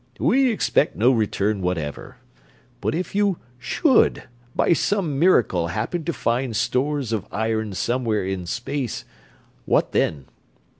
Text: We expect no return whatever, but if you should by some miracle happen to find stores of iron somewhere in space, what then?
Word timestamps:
We 0.19 0.51
expect 0.51 0.95
no 0.95 1.11
return 1.11 1.61
whatever, 1.61 2.17
but 2.79 2.95
if 2.95 3.13
you 3.13 3.37
should 3.59 4.23
by 4.55 4.73
some 4.73 5.19
miracle 5.19 5.67
happen 5.67 6.03
to 6.05 6.11
find 6.11 6.55
stores 6.55 7.11
of 7.13 7.27
iron 7.31 7.73
somewhere 7.73 8.25
in 8.25 8.47
space, 8.47 9.05
what 9.65 9.91
then? 9.91 10.25